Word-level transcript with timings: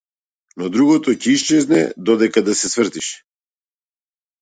Но 0.61 0.69
другото 0.77 1.15
ќе 1.25 1.35
исчезне 1.35 1.83
додека 2.09 2.47
да 2.51 2.59
се 2.65 2.75
свртиш. 2.77 3.15